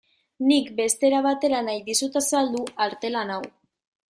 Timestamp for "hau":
3.37-3.41